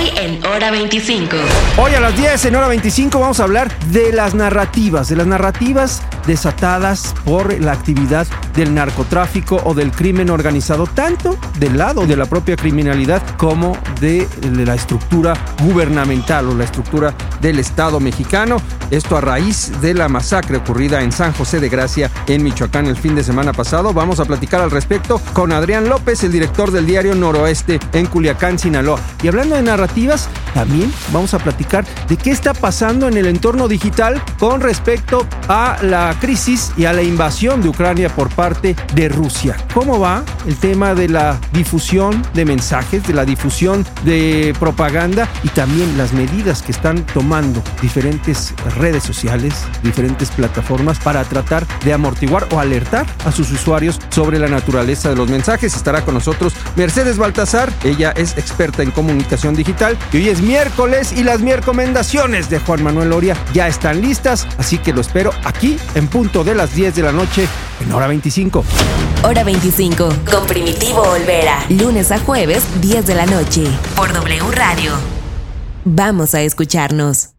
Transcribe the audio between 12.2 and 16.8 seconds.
propia criminalidad como de la estructura gubernamental o la